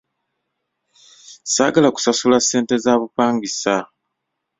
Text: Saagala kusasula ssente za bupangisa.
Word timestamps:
Saagala 1.53 1.89
kusasula 1.95 2.37
ssente 2.41 2.75
za 2.83 2.93
bupangisa. 3.01 3.75